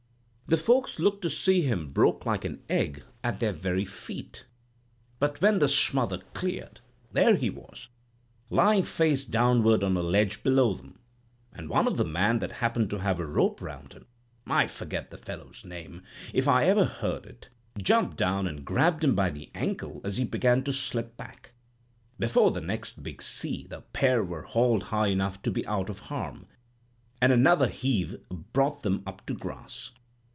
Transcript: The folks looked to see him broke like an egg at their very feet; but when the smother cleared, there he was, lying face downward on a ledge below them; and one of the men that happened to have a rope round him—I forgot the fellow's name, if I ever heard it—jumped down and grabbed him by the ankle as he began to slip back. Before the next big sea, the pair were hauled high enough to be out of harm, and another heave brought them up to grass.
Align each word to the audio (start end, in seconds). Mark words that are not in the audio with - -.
The 0.49 0.57
folks 0.57 0.99
looked 0.99 1.21
to 1.21 1.29
see 1.29 1.61
him 1.61 1.93
broke 1.93 2.25
like 2.25 2.43
an 2.43 2.61
egg 2.69 3.05
at 3.23 3.39
their 3.39 3.53
very 3.53 3.85
feet; 3.85 4.43
but 5.17 5.39
when 5.39 5.59
the 5.59 5.69
smother 5.69 6.17
cleared, 6.33 6.81
there 7.13 7.37
he 7.37 7.49
was, 7.49 7.87
lying 8.49 8.83
face 8.83 9.23
downward 9.23 9.81
on 9.81 9.95
a 9.95 10.01
ledge 10.01 10.43
below 10.43 10.73
them; 10.73 10.99
and 11.53 11.69
one 11.69 11.87
of 11.87 11.95
the 11.95 12.03
men 12.03 12.39
that 12.39 12.51
happened 12.51 12.89
to 12.89 12.99
have 12.99 13.17
a 13.21 13.25
rope 13.25 13.61
round 13.61 13.93
him—I 13.93 14.67
forgot 14.67 15.09
the 15.09 15.17
fellow's 15.17 15.63
name, 15.63 16.01
if 16.33 16.49
I 16.49 16.65
ever 16.65 16.83
heard 16.83 17.25
it—jumped 17.25 18.17
down 18.17 18.45
and 18.45 18.65
grabbed 18.65 19.05
him 19.05 19.15
by 19.15 19.29
the 19.29 19.49
ankle 19.55 20.01
as 20.03 20.17
he 20.17 20.25
began 20.25 20.65
to 20.65 20.73
slip 20.73 21.15
back. 21.15 21.53
Before 22.19 22.51
the 22.51 22.59
next 22.59 23.01
big 23.03 23.21
sea, 23.21 23.67
the 23.69 23.83
pair 23.93 24.21
were 24.21 24.43
hauled 24.43 24.83
high 24.83 25.07
enough 25.07 25.41
to 25.43 25.49
be 25.51 25.65
out 25.65 25.89
of 25.89 25.99
harm, 26.09 26.45
and 27.21 27.31
another 27.31 27.69
heave 27.69 28.17
brought 28.51 28.83
them 28.83 29.01
up 29.07 29.25
to 29.27 29.33
grass. 29.33 29.91